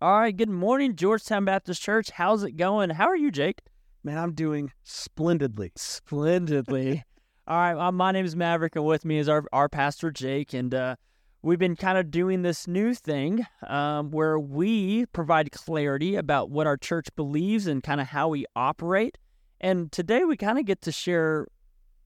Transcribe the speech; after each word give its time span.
All 0.00 0.20
right, 0.20 0.36
good 0.36 0.48
morning, 0.48 0.94
Georgetown 0.94 1.44
Baptist 1.44 1.82
Church. 1.82 2.10
How's 2.10 2.44
it 2.44 2.52
going? 2.52 2.90
How 2.90 3.08
are 3.08 3.16
you, 3.16 3.32
Jake? 3.32 3.62
Man, 4.04 4.16
I'm 4.16 4.32
doing 4.32 4.70
splendidly. 4.84 5.72
Splendidly. 5.74 7.02
All 7.48 7.56
right, 7.56 7.90
my 7.90 8.12
name 8.12 8.24
is 8.24 8.36
Maverick, 8.36 8.76
and 8.76 8.84
with 8.84 9.04
me 9.04 9.18
is 9.18 9.28
our, 9.28 9.44
our 9.52 9.68
pastor, 9.68 10.12
Jake. 10.12 10.54
And 10.54 10.72
uh, 10.72 10.94
we've 11.42 11.58
been 11.58 11.74
kind 11.74 11.98
of 11.98 12.12
doing 12.12 12.42
this 12.42 12.68
new 12.68 12.94
thing 12.94 13.44
um, 13.66 14.12
where 14.12 14.38
we 14.38 15.06
provide 15.06 15.50
clarity 15.50 16.14
about 16.14 16.48
what 16.48 16.68
our 16.68 16.76
church 16.76 17.08
believes 17.16 17.66
and 17.66 17.82
kind 17.82 18.00
of 18.00 18.06
how 18.06 18.28
we 18.28 18.46
operate. 18.54 19.18
And 19.60 19.90
today 19.90 20.22
we 20.22 20.36
kind 20.36 20.60
of 20.60 20.64
get 20.64 20.80
to 20.82 20.92
share 20.92 21.48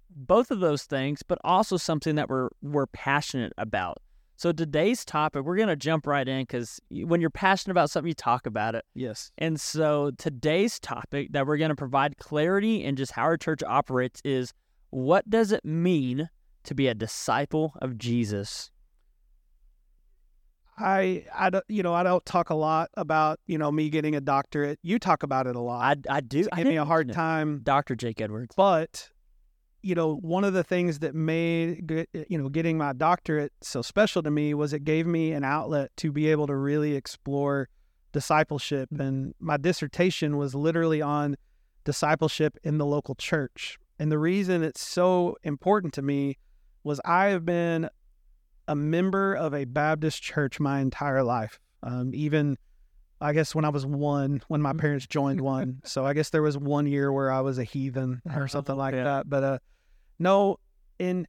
both 0.09 0.51
of 0.51 0.61
those 0.61 0.85
things, 0.85 1.23
but 1.23 1.39
also 1.45 1.77
something 1.77 2.15
that 2.15 2.31
we're 2.31 2.49
we're 2.63 2.87
passionate 2.87 3.53
about. 3.59 3.99
So 4.43 4.51
today's 4.51 5.05
topic, 5.05 5.45
we're 5.45 5.57
gonna 5.57 5.77
jump 5.77 6.05
right 6.05 6.27
in 6.27 6.43
because 6.43 6.81
when 6.91 7.21
you're 7.21 7.31
passionate 7.31 7.71
about 7.71 7.91
something, 7.91 8.09
you 8.09 8.15
talk 8.15 8.45
about 8.45 8.75
it. 8.75 8.85
Yes. 8.93 9.31
And 9.39 9.61
so 9.61 10.11
today's 10.19 10.81
topic 10.81 11.29
that 11.31 11.47
we're 11.47 11.59
gonna 11.59 11.77
provide 11.77 12.19
clarity 12.19 12.83
and 12.83 12.97
just 12.97 13.13
how 13.13 13.23
our 13.23 13.37
church 13.37 13.63
operates 13.63 14.21
is 14.25 14.53
what 14.91 15.31
does 15.31 15.53
it 15.53 15.65
mean 15.65 16.29
to 16.65 16.75
be 16.75 16.89
a 16.89 16.95
disciple 16.95 17.75
of 17.81 17.97
Jesus? 17.99 18.73
I, 20.77 21.25
I 21.33 21.51
don't, 21.51 21.65
you 21.69 21.85
know, 21.85 21.95
I 21.95 22.03
don't 22.03 22.27
talk 22.27 22.51
a 22.51 22.57
lot 22.57 22.91
about, 22.95 23.39
you 23.47 23.59
know, 23.59 23.71
me 23.71 23.91
getting 23.91 24.17
a 24.17 24.21
doctorate. 24.21 24.81
You 24.83 24.99
talk 24.99 25.23
about 25.23 25.47
it 25.47 25.55
a 25.55 25.61
lot. 25.61 25.99
I, 26.11 26.17
I 26.17 26.21
do. 26.21 26.49
I 26.53 26.57
give 26.57 26.67
me 26.67 26.79
a 26.79 26.85
hard 26.85 27.13
time, 27.13 27.61
Dr. 27.63 27.95
Jake 27.95 28.21
Edwards. 28.21 28.57
But 28.57 29.09
you 29.83 29.95
know, 29.95 30.17
one 30.17 30.45
of 30.45 30.53
the 30.53 30.63
things 30.65 31.01
that 31.01 31.15
made, 31.15 32.07
you 32.29 32.39
know, 32.39 32.49
getting 32.49 32.79
my 32.79 32.93
doctorate 32.93 33.53
so 33.61 33.83
special 33.83 34.23
to 34.23 34.31
me 34.31 34.55
was 34.55 34.73
it 34.73 34.85
gave 34.85 35.07
me 35.07 35.33
an 35.33 35.45
outlet 35.45 35.91
to 35.99 36.13
be 36.13 36.31
able 36.31 36.47
to 36.47 36.57
really 36.57 36.95
explore 36.95 37.69
discipleship. 38.13 38.89
And 38.99 39.35
my 39.41 39.57
dissertation 39.57 40.37
was 40.37 40.55
literally 40.55 41.03
on 41.03 41.37
discipleship 41.85 42.57
in 42.63 42.79
the 42.79 42.87
local 42.87 43.15
church. 43.17 43.79
And 43.99 44.11
the 44.11 44.19
reason 44.19 44.63
it's 44.63 44.81
so 44.81 45.37
important 45.43 45.95
to 45.95 46.03
me 46.03 46.39
was 46.85 47.01
I 47.05 47.27
have 47.27 47.45
been 47.45 47.89
a 48.69 48.75
member 48.75 49.35
of 49.35 49.55
a 49.55 49.65
Baptist 49.65 50.23
church 50.23 50.61
my 50.61 50.81
entire 50.81 51.23
life. 51.23 51.59
Um, 51.83 52.13
even, 52.15 52.57
I 53.21 53.33
guess, 53.33 53.55
when 53.55 53.65
I 53.65 53.69
was 53.69 53.85
one, 53.85 54.43
when 54.49 54.63
my 54.63 54.71
mm-hmm. 54.71 54.79
parents 54.79 55.07
joined 55.07 55.41
one. 55.41 55.81
so 55.85 56.07
I 56.07 56.15
guess 56.15 56.31
there 56.31 56.43
was 56.43 56.57
one 56.57 56.87
year 56.87 57.13
where 57.13 57.31
I 57.31 57.41
was 57.41 57.59
a 57.59 57.65
heathen 57.65 58.23
or 58.35 58.49
something 58.49 58.77
like 58.77 58.95
yeah. 58.95 59.05
that. 59.05 59.29
But 59.29 59.45
uh, 59.45 59.59
no, 60.19 60.59
in 60.99 61.27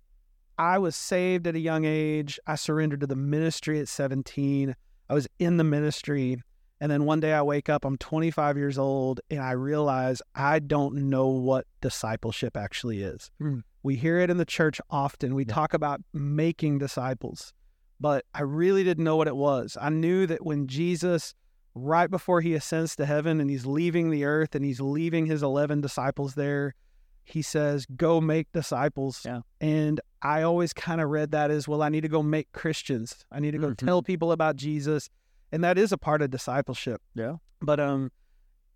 I 0.58 0.78
was 0.78 0.96
saved 0.96 1.48
at 1.48 1.56
a 1.56 1.60
young 1.60 1.86
age. 1.86 2.40
I 2.46 2.56
surrendered 2.56 3.02
to 3.02 3.08
the 3.08 3.16
ministry 3.16 3.80
at 3.80 3.88
17. 3.88 4.76
I 5.10 5.14
was 5.14 5.28
in 5.40 5.58
the 5.58 5.64
ministry. 5.64 6.42
And 6.80 6.92
then 6.92 7.06
one 7.06 7.20
day 7.20 7.34
I 7.34 7.42
wake 7.42 7.70
up, 7.70 7.86
I'm 7.86 7.98
25 7.98 8.58
years 8.58 8.78
old, 8.78 9.22
and 9.30 9.40
I 9.40 9.52
realize 9.52 10.22
I 10.36 10.60
don't 10.60 11.10
know 11.10 11.28
what 11.28 11.66
discipleship 11.82 12.58
actually 12.58 13.02
is. 13.02 13.32
Mm. 13.42 13.64
We 13.84 13.96
hear 13.96 14.20
it 14.20 14.30
in 14.30 14.38
the 14.38 14.46
church 14.46 14.82
often. 14.90 15.34
We 15.34 15.46
yeah. 15.46 15.54
talk 15.54 15.74
about 15.74 16.02
making 16.14 16.80
disciples, 16.80 17.54
but 18.00 18.26
I 18.34 18.42
really 18.42 18.84
didn't 18.84 19.06
know 19.06 19.16
what 19.16 19.30
it 19.30 19.36
was. 19.36 19.78
I 19.80 19.90
knew 19.90 20.28
that 20.28 20.46
when 20.46 20.68
Jesus, 20.68 21.36
right 21.74 22.12
before 22.12 22.42
he 22.42 22.54
ascends 22.54 22.98
to 22.98 23.06
heaven 23.06 23.40
and 23.40 23.50
he's 23.50 23.66
leaving 23.66 24.10
the 24.10 24.26
earth 24.26 24.54
and 24.54 24.66
he's 24.66 24.82
leaving 24.82 25.26
his 25.26 25.42
11 25.42 25.80
disciples 25.80 26.36
there, 26.36 26.76
he 27.24 27.42
says, 27.42 27.86
go 27.96 28.20
make 28.20 28.52
disciples. 28.52 29.22
Yeah. 29.26 29.42
And 29.62 30.02
I 30.22 30.42
always 30.42 30.74
kind 30.74 31.02
of 31.02 31.10
read 31.10 31.32
that 31.32 31.52
as, 31.52 31.68
well, 31.68 31.82
I 31.82 31.90
need 31.90 32.02
to 32.02 32.10
go 32.10 32.22
make 32.22 32.52
Christians. 32.52 33.26
I 33.32 33.40
need 33.40 33.52
to 33.52 33.58
go 33.58 33.70
mm-hmm. 33.70 33.86
tell 33.86 34.02
people 34.02 34.32
about 34.32 34.56
Jesus. 34.56 35.10
And 35.52 35.64
that 35.64 35.78
is 35.78 35.92
a 35.92 35.98
part 35.98 36.22
of 36.22 36.32
discipleship. 36.32 37.02
Yeah. 37.16 37.36
But 37.62 37.80
um, 37.80 38.12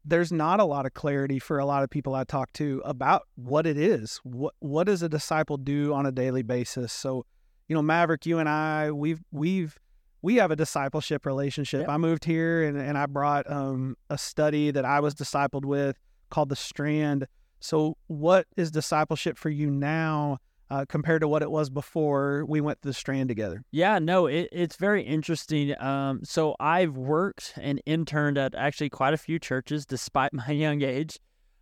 there's 0.06 0.32
not 0.32 0.60
a 0.60 0.66
lot 0.66 0.86
of 0.86 0.94
clarity 0.94 1.40
for 1.40 1.60
a 1.60 1.66
lot 1.66 1.84
of 1.84 1.90
people 1.90 2.16
I 2.16 2.24
talk 2.24 2.54
to 2.54 2.82
about 2.86 3.24
what 3.36 3.68
it 3.68 3.78
is. 3.78 4.20
What 4.24 4.54
what 4.60 4.86
does 4.86 5.04
a 5.04 5.10
disciple 5.10 5.58
do 5.58 5.94
on 5.94 6.06
a 6.06 6.12
daily 6.12 6.44
basis? 6.44 6.94
So, 6.94 7.26
you 7.68 7.76
know, 7.76 7.82
Maverick, 7.82 8.26
you 8.26 8.40
and 8.40 8.48
I, 8.48 8.92
we've 8.92 9.22
we've 9.32 9.78
we 10.22 10.36
have 10.36 10.52
a 10.52 10.56
discipleship 10.56 11.26
relationship. 11.26 11.82
Yep. 11.82 11.90
I 11.90 11.98
moved 11.98 12.24
here 12.24 12.64
and, 12.64 12.78
and 12.78 12.98
I 12.98 13.06
brought 13.06 13.50
um, 13.52 13.96
a 14.10 14.18
study 14.18 14.72
that 14.72 14.86
I 14.86 15.00
was 15.00 15.14
discipled 15.14 15.66
with 15.66 15.98
called 16.30 16.50
the 16.50 16.56
Strand 16.56 17.28
so, 17.60 17.98
what 18.08 18.48
is 18.56 18.72
discipleship 18.72 19.38
for 19.38 19.50
you 19.50 19.70
now 19.70 20.40
uh, 20.70 20.86
compared 20.88 21.22
to 21.22 21.28
what 21.28 21.42
it 21.42 21.50
was 21.50 21.70
before 21.70 22.46
we 22.46 22.62
went 22.62 22.82
to 22.82 22.90
the 22.90 22.94
Strand 22.94 23.30
together? 23.30 23.64
Yeah, 23.72 24.00
no, 24.00 24.28
it, 24.28 24.50
it's 24.52 24.76
very 24.76 25.04
interesting. 25.04 25.80
Um, 25.82 26.22
so, 26.24 26.56
I've 26.60 26.96
worked 26.96 27.54
and 27.58 27.82
interned 27.86 28.38
at 28.38 28.56
actually 28.56 28.90
quite 28.90 29.14
a 29.14 29.18
few 29.18 29.40
churches 29.40 29.86
despite 29.86 30.34
my 30.34 30.52
young 30.52 30.82
age. 30.82 31.20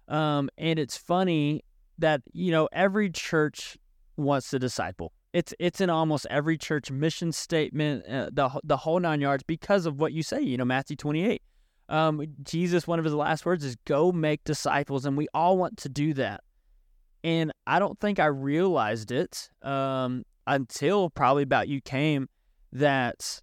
Um, 0.07 0.49
and 0.57 0.77
it's 0.77 0.97
funny 0.97 1.63
that, 1.97 2.21
you 2.31 2.51
know, 2.51 2.69
every 2.71 3.09
church 3.09 3.77
wants 4.17 4.49
to 4.51 4.59
disciple. 4.59 5.13
It's 5.33 5.53
it's 5.59 5.81
in 5.81 5.89
almost 5.89 6.25
every 6.29 6.57
church 6.57 6.91
mission 6.91 7.33
statement, 7.33 8.07
uh, 8.07 8.29
the 8.31 8.49
the 8.63 8.77
whole 8.77 9.01
nine 9.01 9.19
yards, 9.19 9.43
because 9.43 9.85
of 9.85 9.99
what 9.99 10.13
you 10.13 10.23
say. 10.23 10.39
You 10.39 10.55
know, 10.55 10.63
Matthew 10.63 10.95
twenty 10.95 11.25
eight 11.25 11.41
um, 11.89 12.25
Jesus, 12.43 12.87
one 12.87 12.99
of 12.99 13.05
his 13.05 13.13
last 13.13 13.45
words 13.45 13.63
is 13.63 13.75
go 13.85 14.11
make 14.11 14.43
disciples, 14.43 15.05
and 15.05 15.17
we 15.17 15.27
all 15.33 15.57
want 15.57 15.77
to 15.77 15.89
do 15.89 16.13
that. 16.13 16.41
And 17.23 17.51
I 17.65 17.79
don't 17.79 17.99
think 17.99 18.19
I 18.19 18.27
realized 18.27 19.11
it 19.11 19.49
um, 19.61 20.23
until 20.45 21.09
probably 21.09 21.43
about 21.43 21.67
you 21.67 21.81
came 21.81 22.29
that 22.71 23.41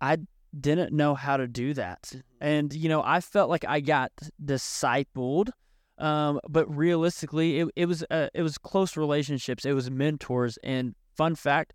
I 0.00 0.18
didn't 0.58 0.92
know 0.92 1.14
how 1.14 1.36
to 1.36 1.48
do 1.48 1.74
that. 1.74 2.02
Mm-hmm. 2.02 2.18
And, 2.40 2.74
you 2.74 2.88
know, 2.88 3.02
I 3.02 3.20
felt 3.20 3.48
like 3.50 3.64
I 3.66 3.80
got 3.80 4.12
discipled. 4.44 5.50
Um, 5.96 6.40
but 6.48 6.74
realistically, 6.74 7.60
it, 7.60 7.68
it 7.76 7.86
was 7.86 8.04
uh, 8.10 8.28
it 8.34 8.42
was 8.42 8.58
close 8.58 8.96
relationships. 8.96 9.64
It 9.64 9.74
was 9.74 9.90
mentors. 9.90 10.58
And 10.64 10.94
fun 11.16 11.36
fact, 11.36 11.72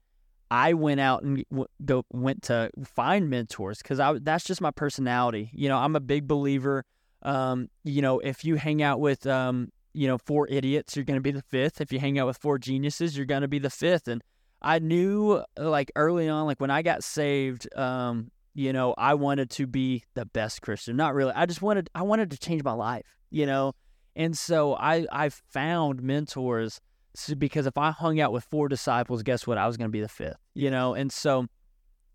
I 0.52 0.74
went 0.74 1.00
out 1.00 1.24
and 1.24 1.44
w- 1.52 1.68
go, 1.86 2.06
went 2.12 2.44
to 2.44 2.72
find 2.84 3.30
mentors 3.30 3.80
because 3.80 4.00
I 4.00 4.14
that's 4.20 4.46
just 4.46 4.62
my 4.62 4.72
personality. 4.72 5.50
You 5.54 5.70
know, 5.70 5.78
I'm 5.78 5.96
a 5.96 6.00
big 6.00 6.28
believer. 6.28 6.86
Um, 7.22 7.70
you 7.84 8.02
know, 8.02 8.20
if 8.20 8.44
you 8.44 8.56
hang 8.56 8.82
out 8.82 9.00
with 9.00 9.28
um, 9.28 9.72
you 9.94 10.08
know, 10.08 10.18
four 10.18 10.48
idiots, 10.48 10.96
you're 10.96 11.06
going 11.06 11.18
to 11.18 11.22
be 11.22 11.32
the 11.32 11.42
fifth. 11.42 11.82
If 11.82 11.92
you 11.92 12.00
hang 12.00 12.20
out 12.20 12.28
with 12.28 12.38
four 12.38 12.58
geniuses, 12.58 13.16
you're 13.16 13.26
going 13.26 13.42
to 13.42 13.48
be 13.48 13.60
the 13.60 13.70
fifth. 13.70 14.08
And 14.08 14.24
I 14.62 14.80
knew 14.80 15.44
like 15.58 15.92
early 15.96 16.30
on, 16.30 16.46
like 16.46 16.60
when 16.60 16.72
I 16.72 16.82
got 16.82 17.04
saved, 17.04 17.68
um, 17.78 18.32
you 18.54 18.74
know, 18.74 18.94
I 18.98 19.14
wanted 19.14 19.50
to 19.52 19.68
be 19.68 20.04
the 20.16 20.26
best 20.26 20.62
Christian. 20.62 20.96
Not 20.96 21.14
really. 21.14 21.34
I 21.34 21.46
just 21.46 21.62
wanted 21.62 21.90
I 21.96 22.02
wanted 22.04 22.32
to 22.32 22.38
change 22.38 22.64
my 22.64 22.74
life, 22.74 23.06
you 23.30 23.46
know. 23.46 23.74
And 24.16 24.38
so 24.38 24.76
I 24.76 25.06
I 25.12 25.30
found 25.30 26.02
mentors 26.02 26.82
so 27.16 27.36
because 27.36 27.66
if 27.66 27.78
I 27.78 27.92
hung 27.92 28.20
out 28.20 28.32
with 28.32 28.44
four 28.46 28.68
disciples, 28.68 29.24
guess 29.24 29.48
what? 29.48 29.58
I 29.58 29.68
was 29.68 29.78
going 29.78 29.90
to 29.90 29.92
be 29.92 30.02
the 30.02 30.08
fifth, 30.08 30.38
you 30.54 30.70
know? 30.70 30.94
And 30.94 31.12
so 31.12 31.48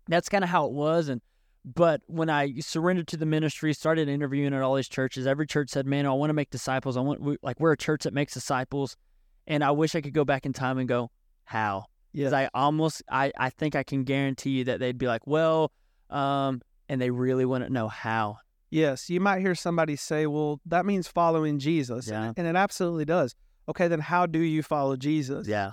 that's 0.07 0.29
kind 0.29 0.43
of 0.43 0.49
how 0.49 0.65
it 0.65 0.71
was. 0.71 1.09
And, 1.09 1.21
but 1.65 2.01
when 2.07 2.29
I 2.29 2.53
surrendered 2.59 3.07
to 3.09 3.17
the 3.17 3.25
ministry, 3.25 3.73
started 3.73 4.07
interviewing 4.07 4.53
at 4.53 4.61
all 4.61 4.75
these 4.75 4.87
churches, 4.87 5.27
every 5.27 5.47
church 5.47 5.69
said, 5.69 5.85
man, 5.85 6.05
I 6.05 6.11
want 6.11 6.29
to 6.29 6.33
make 6.33 6.49
disciples. 6.49 6.95
I 6.95 7.01
want, 7.01 7.21
we, 7.21 7.37
like, 7.41 7.59
we're 7.59 7.73
a 7.73 7.77
church 7.77 8.03
that 8.03 8.13
makes 8.13 8.33
disciples. 8.33 8.95
And 9.47 9.63
I 9.63 9.71
wish 9.71 9.95
I 9.95 10.01
could 10.01 10.13
go 10.13 10.25
back 10.25 10.45
in 10.45 10.53
time 10.53 10.77
and 10.77 10.87
go, 10.87 11.11
how? 11.43 11.85
Because 12.13 12.33
I 12.33 12.49
almost, 12.53 13.03
I, 13.11 13.31
I 13.37 13.49
think 13.49 13.75
I 13.75 13.83
can 13.83 14.03
guarantee 14.03 14.51
you 14.51 14.63
that 14.65 14.79
they'd 14.79 14.97
be 14.97 15.07
like, 15.07 15.27
well, 15.27 15.71
um, 16.09 16.61
and 16.87 17.01
they 17.01 17.09
really 17.09 17.45
wouldn't 17.45 17.71
know 17.71 17.89
how. 17.89 18.37
Yes, 18.69 19.09
you 19.09 19.19
might 19.19 19.41
hear 19.41 19.55
somebody 19.55 19.95
say, 19.95 20.25
well, 20.25 20.61
that 20.65 20.85
means 20.85 21.07
following 21.07 21.59
Jesus. 21.59 22.07
Yeah. 22.07 22.31
And 22.35 22.47
it 22.47 22.55
absolutely 22.55 23.05
does 23.05 23.35
okay, 23.67 23.87
then 23.87 23.99
how 23.99 24.25
do 24.25 24.39
you 24.39 24.63
follow 24.63 24.95
Jesus? 24.95 25.47
Yeah. 25.47 25.71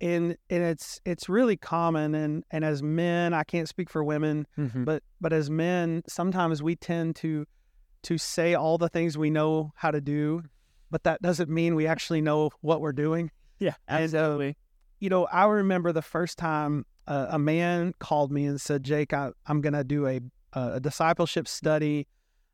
And 0.00 0.36
and 0.50 0.64
it's 0.64 1.00
it's 1.04 1.28
really 1.28 1.56
common 1.56 2.14
and 2.14 2.44
and 2.50 2.64
as 2.64 2.82
men, 2.82 3.34
I 3.34 3.44
can't 3.44 3.68
speak 3.68 3.88
for 3.88 4.02
women, 4.02 4.46
mm-hmm. 4.58 4.84
but 4.84 5.02
but 5.20 5.32
as 5.32 5.48
men, 5.48 6.02
sometimes 6.08 6.62
we 6.62 6.74
tend 6.74 7.16
to 7.16 7.46
to 8.04 8.18
say 8.18 8.54
all 8.54 8.78
the 8.78 8.88
things 8.88 9.16
we 9.16 9.30
know 9.30 9.72
how 9.76 9.92
to 9.92 10.00
do, 10.00 10.42
but 10.90 11.04
that 11.04 11.22
doesn't 11.22 11.48
mean 11.48 11.76
we 11.76 11.86
actually 11.86 12.20
know 12.20 12.50
what 12.62 12.80
we're 12.80 12.92
doing. 12.92 13.30
Yeah, 13.60 13.74
absolutely. 13.88 14.46
And, 14.46 14.54
uh, 14.54 14.58
you 14.98 15.08
know, 15.08 15.26
I 15.26 15.44
remember 15.44 15.92
the 15.92 16.02
first 16.02 16.36
time 16.36 16.84
uh, 17.06 17.28
a 17.30 17.38
man 17.38 17.94
called 18.00 18.32
me 18.32 18.44
and 18.46 18.60
said, 18.60 18.82
"Jake, 18.82 19.12
I, 19.12 19.30
am 19.46 19.60
going 19.60 19.74
to 19.74 19.84
do 19.84 20.08
a 20.08 20.20
a 20.52 20.80
discipleship 20.80 21.48
study 21.48 22.06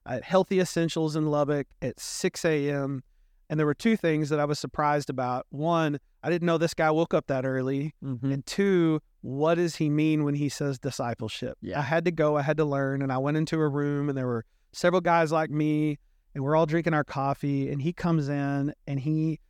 at 0.06 0.24
Healthy 0.24 0.60
Essentials 0.60 1.16
in 1.16 1.26
Lubbock 1.26 1.66
at 1.82 1.98
6 1.98 2.44
a.m. 2.44 3.02
And 3.50 3.58
there 3.58 3.66
were 3.66 3.74
two 3.74 3.96
things 3.96 4.28
that 4.28 4.38
I 4.38 4.44
was 4.44 4.58
surprised 4.58 5.08
about. 5.08 5.46
One, 5.50 5.98
I 6.22 6.30
didn't 6.30 6.46
know 6.46 6.58
this 6.58 6.74
guy 6.74 6.90
woke 6.90 7.14
up 7.14 7.28
that 7.28 7.46
early. 7.46 7.94
Mm-hmm. 8.04 8.32
And 8.32 8.46
two, 8.46 9.00
what 9.22 9.54
does 9.54 9.76
he 9.76 9.88
mean 9.88 10.24
when 10.24 10.34
he 10.34 10.48
says 10.48 10.78
discipleship? 10.78 11.56
Yeah. 11.62 11.78
I 11.78 11.82
had 11.82 12.04
to 12.04 12.10
go, 12.10 12.36
I 12.36 12.42
had 12.42 12.58
to 12.58 12.64
learn. 12.64 13.00
And 13.00 13.12
I 13.12 13.18
went 13.18 13.36
into 13.36 13.58
a 13.58 13.68
room 13.68 14.08
and 14.08 14.18
there 14.18 14.26
were 14.26 14.44
several 14.72 15.00
guys 15.00 15.32
like 15.32 15.50
me 15.50 15.98
and 16.34 16.44
we're 16.44 16.56
all 16.56 16.66
drinking 16.66 16.94
our 16.94 17.04
coffee. 17.04 17.70
And 17.70 17.80
he 17.80 17.92
comes 17.92 18.28
in 18.28 18.74
and 18.86 19.00
he 19.00 19.40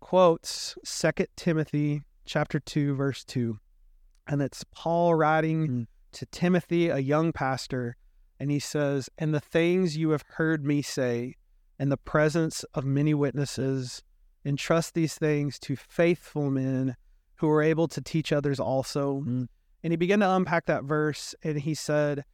quotes 0.00 0.76
Second 0.84 1.28
Timothy 1.36 2.02
chapter 2.26 2.58
2, 2.58 2.94
verse 2.94 3.24
2. 3.24 3.58
And 4.26 4.42
it's 4.42 4.64
Paul 4.74 5.14
writing 5.14 5.62
mm-hmm. 5.62 5.82
to 6.12 6.26
Timothy, 6.26 6.88
a 6.88 6.98
young 6.98 7.32
pastor. 7.32 7.96
And 8.40 8.50
he 8.50 8.58
says, 8.58 9.08
And 9.16 9.32
the 9.32 9.40
things 9.40 9.96
you 9.96 10.10
have 10.10 10.24
heard 10.26 10.64
me 10.64 10.82
say 10.82 11.36
in 11.78 11.88
the 11.88 11.96
presence 11.96 12.64
of 12.74 12.84
many 12.84 13.14
witnesses, 13.14 14.02
entrust 14.44 14.94
these 14.94 15.14
things 15.14 15.58
to 15.58 15.76
faithful 15.76 16.50
men 16.50 16.96
who 17.36 17.48
are 17.48 17.62
able 17.62 17.88
to 17.88 18.00
teach 18.00 18.32
others 18.32 18.60
also. 18.60 19.22
Mm. 19.26 19.48
And 19.82 19.92
he 19.92 19.96
began 19.96 20.20
to 20.20 20.30
unpack 20.30 20.66
that 20.66 20.84
verse 20.84 21.34
and 21.42 21.58
he 21.58 21.74
said, 21.74 22.24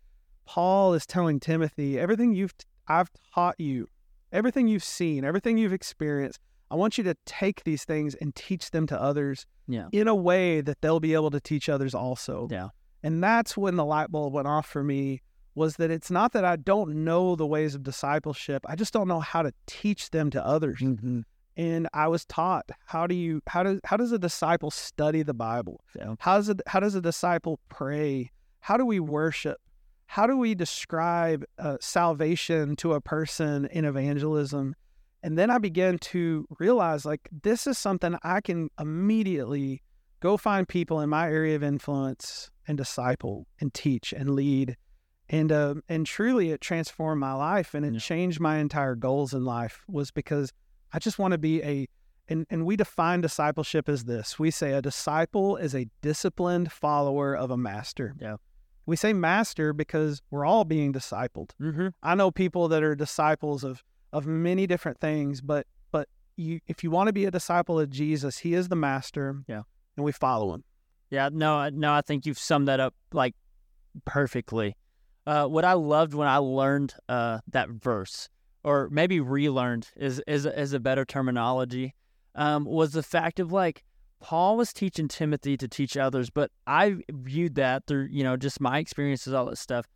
Paul 0.47 0.95
is 0.95 1.07
telling 1.07 1.41
Timothy, 1.41 1.99
everything 1.99 2.33
you've 2.33 2.55
I've 2.89 3.11
taught 3.35 3.59
you, 3.59 3.87
everything 4.33 4.67
you've 4.67 4.85
seen, 4.85 5.25
everything 5.25 5.59
you've 5.59 5.73
experienced, 5.73 6.41
I 6.71 6.75
want 6.75 6.99
you 6.99 7.05
to 7.05 7.17
take 7.25 7.65
these 7.65 7.85
things 7.85 8.15
and 8.17 8.35
teach 8.35 8.71
them 8.71 8.87
to 8.89 9.01
others 9.01 9.47
Yeah. 9.69 9.89
in 9.93 10.09
a 10.09 10.15
way 10.15 10.61
that 10.61 10.81
they'll 10.81 11.01
be 11.01 11.15
able 11.15 11.31
to 11.31 11.41
teach 11.41 11.69
others 11.69 11.95
also. 11.95 12.49
Yeah. 12.51 12.69
And 13.03 13.23
that's 13.23 13.57
when 13.57 13.77
the 13.77 13.85
light 13.85 14.11
bulb 14.11 14.33
went 14.35 14.49
off 14.49 14.67
for 14.69 14.83
me 14.83 15.23
was 15.61 15.77
that 15.77 15.91
it's 15.91 16.11
not 16.11 16.33
that 16.33 16.43
I 16.43 16.57
don't 16.57 17.05
know 17.05 17.37
the 17.37 17.47
ways 17.47 17.75
of 17.75 17.83
discipleship. 17.83 18.65
I 18.67 18.77
just 18.77 18.95
don't 18.95 19.07
know 19.07 19.21
how 19.21 19.43
to 19.43 19.53
teach 19.67 20.09
them 20.09 20.31
to 20.31 20.45
others. 20.45 20.81
Mm-hmm. 20.81 21.21
And 21.55 21.87
I 21.93 22.09
was 22.09 22.25
taught 22.25 22.71
how 22.87 23.07
do 23.07 23.15
you 23.15 23.43
how 23.47 23.63
does 23.63 23.79
how 23.85 23.99
does 23.99 24.11
a 24.11 24.19
disciple 24.19 24.71
study 24.71 25.23
the 25.23 25.35
Bible? 25.35 25.85
Yeah. 25.95 26.15
How 26.19 26.39
does 26.39 26.49
a, 26.49 26.57
how 26.67 26.81
does 26.81 26.95
a 26.95 27.03
disciple 27.03 27.61
pray? 27.69 28.31
How 28.61 28.79
do 28.79 28.87
we 28.87 29.01
worship? 29.01 29.59
How 30.07 30.27
do 30.27 30.39
we 30.39 30.55
describe 30.55 31.45
uh, 31.59 31.77
salvation 31.79 32.75
to 32.77 32.95
a 32.95 33.01
person 33.03 33.67
in 33.67 33.85
evangelism? 33.85 34.75
And 35.23 35.37
then 35.37 35.51
I 35.51 35.59
began 35.59 35.99
to 35.99 36.47
realize 36.59 37.05
like 37.05 37.29
this 37.31 37.67
is 37.67 37.77
something 37.77 38.17
I 38.23 38.41
can 38.41 38.71
immediately 38.81 39.83
go 40.21 40.39
find 40.39 40.67
people 40.67 41.01
in 41.01 41.11
my 41.11 41.29
area 41.29 41.55
of 41.55 41.63
influence 41.63 42.51
and 42.67 42.79
disciple 42.79 43.47
and 43.61 43.75
teach 43.75 44.15
and 44.15 44.31
lead. 44.31 44.79
And 45.31 45.53
uh, 45.53 45.75
and 45.89 46.05
truly 46.05 46.51
it 46.51 46.61
transformed 46.61 47.21
my 47.21 47.33
life 47.33 47.73
and 47.73 47.87
it 47.87 47.95
Yeah. 47.95 48.01
changed 48.01 48.41
my 48.41 48.59
entire 48.59 48.97
goals 48.97 49.33
in 49.33 49.45
life 49.45 49.85
was 49.89 50.11
because 50.11 50.53
I 50.93 50.99
just 50.99 51.19
want 51.19 51.33
to 51.33 51.39
be 51.39 51.63
a 51.63 51.87
and, 52.29 52.47
and 52.51 52.65
we 52.67 52.77
define 52.77 53.21
discipleship 53.23 53.89
as 53.89 54.05
this. 54.05 54.39
We 54.39 54.51
say 54.51 54.73
a 54.73 54.83
disciple 54.83 55.57
is 55.57 55.75
a 55.75 55.87
disciplined 56.01 56.71
follower 56.71 57.35
of 57.37 57.51
a 57.51 57.57
master. 57.57 58.15
Yeah. 58.21 58.37
We 58.87 58.97
say 58.97 59.13
master 59.13 59.73
because 59.73 60.21
we're 60.31 60.45
all 60.45 60.65
being 60.65 60.93
discipled. 60.93 61.51
Mm-hmm. 61.61 61.89
I 62.03 62.15
know 62.17 62.31
people 62.33 62.67
that 62.69 62.83
are 62.83 62.95
disciples 62.97 63.63
of 63.65 63.85
of 64.13 64.27
many 64.27 64.67
different 64.67 64.99
things, 64.99 65.41
but 65.41 65.67
but 65.93 66.09
you 66.37 66.59
if 66.67 66.83
you 66.83 66.91
want 66.91 67.07
to 67.07 67.13
be 67.13 67.25
a 67.25 67.31
disciple 67.31 67.79
of 67.79 67.89
Jesus, 67.91 68.39
he 68.39 68.55
is 68.55 68.69
the 68.69 68.77
master. 68.77 69.43
Yeah. 69.47 69.63
And 69.97 70.05
we 70.05 70.11
follow 70.13 70.55
him. 70.55 70.65
Yeah, 71.11 71.29
no, 71.33 71.69
no, 71.71 71.93
I 71.93 72.01
think 72.03 72.27
you've 72.27 72.39
summed 72.39 72.67
that 72.69 72.81
up 72.81 72.95
like 73.13 73.35
perfectly. 74.05 74.77
Uh, 75.27 75.47
what 75.47 75.65
I 75.65 75.75
loved 75.75 76.15
when 76.15 76.29
I 76.29 76.39
learned 76.39 76.95
uh, 77.09 77.41
that 77.49 77.69
verse, 77.69 78.29
or 78.65 78.89
maybe 78.91 79.21
relearned 79.21 79.89
is 79.97 80.21
is 80.27 80.47
is 80.47 80.73
a 80.73 80.81
better 80.81 81.05
terminology, 81.05 81.95
um, 82.35 82.65
was 82.65 82.93
the 82.93 83.03
fact 83.03 83.39
of 83.39 83.53
like 83.53 83.85
Paul 84.21 84.57
was 84.57 84.73
teaching 84.73 85.09
Timothy 85.09 85.57
to 85.57 85.69
teach 85.69 85.97
others, 85.97 86.31
but 86.31 86.51
I 86.67 86.97
viewed 87.11 87.55
that 87.57 87.87
through 87.87 88.09
you 88.11 88.25
know 88.25 88.37
just 88.37 88.61
my 88.61 88.79
experiences, 88.79 89.33
all 89.33 89.47
that 89.47 89.59
stuff. 89.59 89.87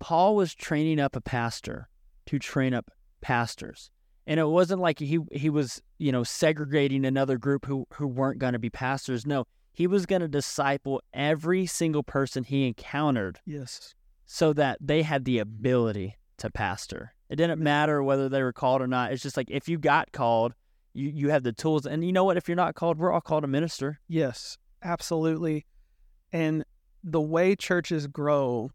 Paul 0.00 0.36
was 0.36 0.54
training 0.54 1.00
up 1.00 1.16
a 1.16 1.20
pastor 1.20 1.88
to 2.26 2.38
train 2.38 2.74
up 2.74 2.90
pastors, 3.20 3.90
and 4.26 4.38
it 4.38 4.48
wasn't 4.48 4.80
like 4.80 4.98
he 4.98 5.18
he 5.32 5.50
was 5.50 5.82
you 5.98 6.12
know 6.12 6.24
segregating 6.24 7.04
another 7.04 7.38
group 7.38 7.66
who 7.66 7.86
who 7.94 8.06
weren't 8.06 8.38
going 8.38 8.52
to 8.52 8.58
be 8.58 8.70
pastors. 8.70 9.26
No, 9.26 9.46
he 9.72 9.86
was 9.86 10.06
going 10.06 10.22
to 10.22 10.28
disciple 10.28 11.02
every 11.12 11.66
single 11.66 12.02
person 12.02 12.44
he 12.44 12.66
encountered 12.66 13.40
Yes. 13.44 13.94
So 14.26 14.52
that 14.52 14.78
they 14.80 15.02
had 15.02 15.24
the 15.24 15.38
ability 15.38 16.16
to 16.38 16.50
pastor. 16.50 17.12
It 17.28 17.36
didn't 17.36 17.60
matter 17.60 18.02
whether 18.02 18.28
they 18.28 18.42
were 18.42 18.52
called 18.52 18.82
or 18.82 18.86
not. 18.86 19.12
It's 19.12 19.22
just 19.22 19.36
like 19.36 19.50
if 19.50 19.68
you 19.68 19.78
got 19.78 20.12
called, 20.12 20.54
you, 20.92 21.10
you 21.10 21.30
have 21.30 21.42
the 21.42 21.52
tools. 21.52 21.86
And 21.86 22.04
you 22.04 22.12
know 22.12 22.24
what? 22.24 22.36
If 22.36 22.48
you're 22.48 22.56
not 22.56 22.74
called, 22.74 22.98
we're 22.98 23.12
all 23.12 23.20
called 23.20 23.42
to 23.42 23.48
minister. 23.48 24.00
Yes, 24.08 24.58
absolutely. 24.82 25.66
And 26.32 26.64
the 27.02 27.20
way 27.20 27.54
churches 27.56 28.06
grow 28.06 28.70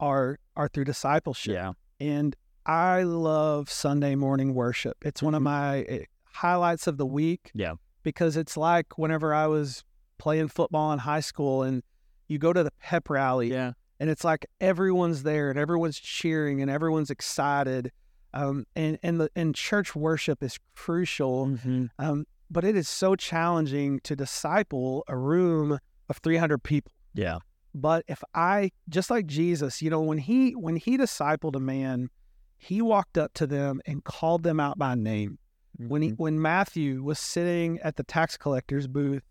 are 0.00 0.38
are 0.56 0.68
through 0.68 0.84
discipleship. 0.84 1.54
Yeah. 1.54 1.72
And 2.00 2.34
I 2.66 3.02
love 3.04 3.70
Sunday 3.70 4.14
morning 4.14 4.54
worship. 4.54 4.96
It's 5.04 5.22
one 5.22 5.34
of 5.34 5.40
Mhm. 5.40 5.44
my 5.44 5.78
eh, 5.82 6.04
highlights 6.24 6.86
of 6.86 6.96
the 6.98 7.06
week. 7.06 7.50
Yeah. 7.54 7.74
Because 8.02 8.36
it's 8.36 8.56
like 8.56 8.98
whenever 8.98 9.32
I 9.34 9.46
was 9.46 9.84
playing 10.18 10.48
football 10.48 10.92
in 10.92 11.00
high 11.00 11.20
school 11.20 11.62
and 11.62 11.82
you 12.28 12.38
go 12.38 12.52
to 12.52 12.62
the 12.62 12.70
pep 12.80 13.08
rally 13.10 13.50
Yeah. 13.50 13.72
And 14.02 14.10
it's 14.10 14.24
like 14.24 14.46
everyone's 14.60 15.22
there 15.22 15.48
and 15.48 15.56
everyone's 15.56 15.96
cheering 15.96 16.60
and 16.60 16.68
everyone's 16.68 17.08
excited. 17.08 17.92
Um, 18.34 18.66
and 18.74 18.98
and 19.04 19.20
the 19.20 19.30
and 19.36 19.54
church 19.54 19.94
worship 19.94 20.42
is 20.42 20.58
crucial. 20.74 21.46
Mm-hmm. 21.46 21.86
Um, 22.00 22.26
but 22.50 22.64
it 22.64 22.74
is 22.74 22.88
so 22.88 23.14
challenging 23.14 24.00
to 24.00 24.16
disciple 24.16 25.04
a 25.06 25.16
room 25.16 25.78
of 26.08 26.16
300 26.16 26.64
people. 26.64 26.90
Yeah. 27.14 27.38
But 27.76 28.04
if 28.08 28.24
I 28.34 28.72
just 28.88 29.08
like 29.08 29.26
Jesus, 29.26 29.80
you 29.80 29.88
know, 29.88 30.00
when 30.00 30.18
he 30.18 30.50
when 30.56 30.74
he 30.74 30.98
discipled 30.98 31.54
a 31.54 31.60
man, 31.60 32.10
he 32.58 32.82
walked 32.82 33.16
up 33.16 33.32
to 33.34 33.46
them 33.46 33.80
and 33.86 34.02
called 34.02 34.42
them 34.42 34.58
out 34.58 34.78
by 34.78 34.96
name. 34.96 35.38
When 35.78 36.02
he 36.02 36.08
Mm-hmm. 36.08 36.20
when 36.20 36.42
Matthew 36.42 37.04
was 37.04 37.20
sitting 37.20 37.78
at 37.84 37.94
the 37.94 38.02
tax 38.02 38.36
collector's 38.36 38.88
booth, 38.88 39.22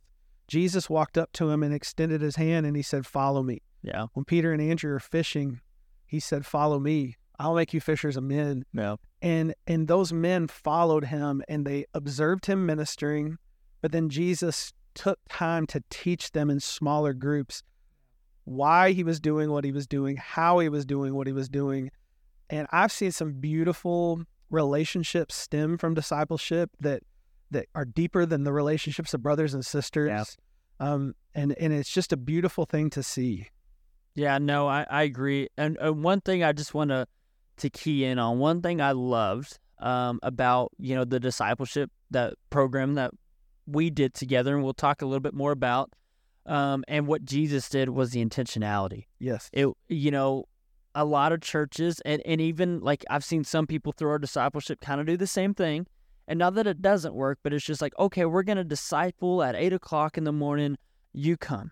Jesus 0.48 0.90
walked 0.90 1.18
up 1.18 1.34
to 1.34 1.50
him 1.50 1.62
and 1.62 1.74
extended 1.74 2.22
his 2.22 2.38
hand 2.38 2.66
and 2.66 2.78
he 2.78 2.82
said, 2.82 3.06
"Follow 3.06 3.44
me." 3.44 3.62
Yeah. 3.84 4.08
When 4.14 4.26
Peter 4.26 4.54
and 4.54 4.62
Andrew 4.62 4.94
are 4.94 5.00
fishing, 5.00 5.62
he 6.06 6.20
said, 6.20 6.46
"Follow 6.46 6.80
me. 6.80 7.16
I'll 7.40 7.56
make 7.56 7.74
you 7.74 7.82
fishers 7.82 8.16
of 8.18 8.24
men." 8.24 8.66
Yeah. 8.74 8.96
and 9.22 9.54
and 9.68 9.88
those 9.88 10.12
men 10.14 10.48
followed 10.48 11.06
him 11.06 11.42
and 11.48 11.66
they 11.66 11.86
observed 11.94 12.46
him 12.48 12.66
ministering 12.66 13.38
but 13.82 13.92
then 13.92 14.10
jesus 14.10 14.74
took 14.96 15.20
time 15.30 15.66
to 15.68 15.84
teach 15.92 16.32
them 16.32 16.50
in 16.50 16.60
smaller 16.60 17.14
groups 17.14 17.62
why 18.46 18.92
he 18.92 19.04
was 19.04 19.20
doing 19.20 19.52
what 19.52 19.64
he 19.64 19.72
was 19.72 19.86
doing 19.88 20.18
how 20.18 20.58
he 20.60 20.70
was 20.70 20.86
doing 20.86 21.14
what 21.14 21.28
he 21.28 21.34
was 21.34 21.50
doing 21.50 21.92
and 22.50 22.68
i've 22.72 22.92
seen 22.92 23.12
some 23.12 23.34
beautiful 23.34 24.24
relationships 24.50 25.36
stem 25.36 25.78
from 25.78 25.94
discipleship 25.94 26.70
that 26.80 27.04
that 27.52 27.68
are 27.76 27.86
deeper 27.86 28.26
than 28.26 28.44
the 28.44 28.54
relationships 28.54 29.14
of 29.14 29.22
brothers 29.22 29.54
and 29.54 29.66
sisters 29.66 30.10
Yeah. 30.10 30.24
um 30.94 31.14
and 31.36 31.56
and 31.60 31.74
it's 31.74 31.90
just 31.92 32.12
a 32.14 32.18
beautiful 32.18 32.66
thing 32.66 32.90
to 32.92 33.04
see 33.04 33.48
Yeah, 34.16 34.38
no, 34.38 34.68
I, 34.68 34.86
I 34.90 35.04
agree. 35.04 35.48
And 35.58 35.78
uh, 35.84 35.94
one 35.94 36.22
thing 36.22 36.44
I 36.44 36.52
just 36.52 36.74
want 36.74 36.90
to 36.90 37.08
to 37.58 37.70
key 37.70 38.06
in 38.06 38.18
on, 38.18 38.40
one 38.40 38.62
thing 38.62 38.82
I 38.82 38.92
loved 38.92 39.60
um, 39.80 40.20
about 40.24 40.72
you 40.78 40.96
know 40.96 41.06
the 41.06 41.20
discipleship 41.20 41.92
that 42.12 42.34
program 42.50 42.96
that 42.96 43.12
we 43.66 43.90
did 43.90 44.14
together, 44.14 44.56
and 44.56 44.64
we'll 44.64 44.74
talk 44.74 45.02
a 45.02 45.06
little 45.06 45.22
bit 45.22 45.34
more 45.34 45.52
about, 45.52 45.94
um, 46.46 46.84
and 46.88 47.08
what 47.08 47.24
Jesus 47.24 47.70
did 47.70 47.90
was 47.90 48.12
the 48.12 48.24
intentionality. 48.24 49.06
yes 49.20 49.50
It 49.54 49.68
you 49.88 50.12
know 50.12 50.46
a 50.94 51.06
lot 51.06 51.32
of 51.32 51.42
churches 51.42 52.02
and 52.02 52.22
and 52.26 52.42
even 52.42 52.82
like 52.82 53.06
I've 53.10 53.24
seen 53.24 53.44
some 53.44 53.66
people 53.66 53.94
through 53.94 54.10
our 54.10 54.20
discipleship 54.20 54.82
kind 54.82 55.00
of 55.00 55.08
do 55.08 55.18
the 55.18 55.28
same 55.28 55.54
thing. 55.54 55.88
And 56.28 56.38
not 56.40 56.54
that 56.56 56.68
it 56.68 56.82
doesn't 56.82 57.14
work, 57.14 57.40
but 57.44 57.52
it's 57.52 57.66
just 57.66 57.82
like, 57.82 57.98
okay, 58.00 58.26
we're 58.26 58.44
gonna 58.44 58.64
disciple 58.64 59.44
at 59.44 59.56
eight 59.56 59.74
o'clock 59.74 60.18
in 60.18 60.24
the 60.24 60.32
morning. 60.32 60.78
You 61.14 61.36
come, 61.36 61.72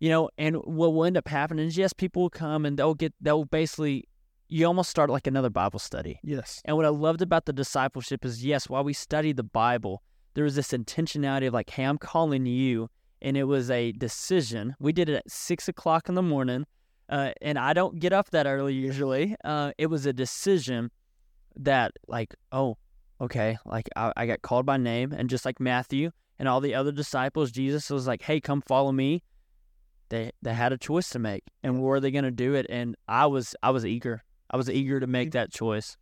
you 0.00 0.08
know, 0.08 0.30
and 0.38 0.56
what 0.56 0.92
will 0.92 1.04
end 1.04 1.16
up 1.16 1.28
happening 1.28 1.66
is 1.66 1.76
yes, 1.76 1.92
people 1.92 2.22
will 2.22 2.30
come 2.30 2.66
and 2.66 2.76
they'll 2.76 2.94
get 2.94 3.14
they'll 3.20 3.44
basically 3.44 4.08
you 4.48 4.66
almost 4.66 4.90
start 4.90 5.10
like 5.10 5.26
another 5.26 5.50
Bible 5.50 5.78
study. 5.78 6.18
yes 6.24 6.60
And 6.64 6.76
what 6.76 6.84
I 6.84 6.88
loved 6.88 7.22
about 7.22 7.44
the 7.44 7.52
discipleship 7.52 8.24
is 8.24 8.44
yes, 8.44 8.68
while 8.68 8.82
we 8.82 8.92
study 8.92 9.32
the 9.32 9.44
Bible, 9.44 10.02
there 10.34 10.44
was 10.44 10.56
this 10.56 10.72
intentionality 10.72 11.46
of 11.46 11.54
like, 11.54 11.70
hey, 11.70 11.84
I'm 11.84 11.98
calling 11.98 12.46
you. 12.46 12.88
And 13.22 13.36
it 13.36 13.44
was 13.44 13.70
a 13.70 13.92
decision. 13.92 14.74
We 14.80 14.92
did 14.92 15.08
it 15.08 15.16
at 15.16 15.30
six 15.30 15.68
o'clock 15.68 16.08
in 16.08 16.14
the 16.14 16.22
morning. 16.22 16.66
Uh, 17.08 17.32
and 17.42 17.58
I 17.58 17.72
don't 17.74 17.98
get 17.98 18.12
up 18.12 18.30
that 18.30 18.46
early 18.46 18.74
usually. 18.74 19.36
Uh, 19.44 19.72
it 19.78 19.86
was 19.86 20.06
a 20.06 20.12
decision 20.12 20.90
that, 21.56 21.92
like, 22.08 22.34
oh, 22.52 22.78
okay, 23.20 23.58
like 23.66 23.88
I, 23.94 24.12
I 24.16 24.26
got 24.26 24.42
called 24.42 24.64
by 24.64 24.78
name. 24.78 25.12
And 25.12 25.28
just 25.28 25.44
like 25.44 25.60
Matthew 25.60 26.12
and 26.38 26.48
all 26.48 26.60
the 26.60 26.74
other 26.74 26.92
disciples, 26.92 27.50
Jesus 27.50 27.90
was 27.90 28.06
like, 28.06 28.22
hey, 28.22 28.40
come 28.40 28.62
follow 28.62 28.92
me. 28.92 29.22
They, 30.10 30.32
they 30.42 30.52
had 30.52 30.72
a 30.72 30.78
choice 30.78 31.08
to 31.10 31.18
make. 31.18 31.44
And 31.62 31.80
were 31.80 32.00
they 32.00 32.10
going 32.10 32.24
to 32.24 32.30
do 32.30 32.54
it? 32.54 32.66
And 32.68 32.96
I 33.08 33.26
was 33.26 33.54
I 33.62 33.70
was 33.70 33.86
eager. 33.86 34.22
I 34.50 34.56
was 34.56 34.68
eager 34.68 35.00
to 35.00 35.06
make 35.06 35.28
mm-hmm. 35.28 35.38
that 35.38 35.52
choice. 35.52 35.96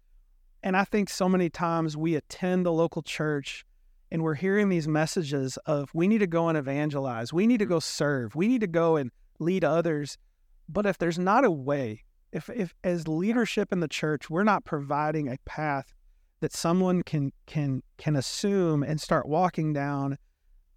And 0.62 0.76
I 0.76 0.84
think 0.84 1.08
so 1.08 1.28
many 1.28 1.48
times 1.48 1.96
we 1.96 2.16
attend 2.16 2.66
the 2.66 2.72
local 2.72 3.02
church 3.02 3.64
and 4.10 4.22
we're 4.22 4.34
hearing 4.34 4.70
these 4.70 4.88
messages 4.88 5.56
of 5.66 5.90
we 5.94 6.08
need 6.08 6.18
to 6.18 6.26
go 6.26 6.48
and 6.48 6.58
evangelize, 6.58 7.32
we 7.32 7.46
need 7.46 7.58
to 7.58 7.64
mm-hmm. 7.64 7.74
go 7.74 7.80
serve, 7.80 8.34
we 8.34 8.48
need 8.48 8.62
to 8.62 8.66
go 8.66 8.96
and 8.96 9.10
lead 9.38 9.64
others. 9.64 10.18
But 10.68 10.86
if 10.86 10.98
there's 10.98 11.18
not 11.18 11.44
a 11.44 11.50
way, 11.50 12.04
if, 12.32 12.50
if 12.50 12.74
as 12.82 13.06
leadership 13.06 13.72
in 13.72 13.80
the 13.80 13.88
church, 13.88 14.28
we're 14.28 14.44
not 14.44 14.64
providing 14.64 15.28
a 15.28 15.36
path 15.44 15.94
that 16.40 16.52
someone 16.52 17.02
can 17.02 17.32
can 17.46 17.82
can 17.96 18.16
assume 18.16 18.82
and 18.82 19.00
start 19.00 19.26
walking 19.26 19.72
down, 19.72 20.18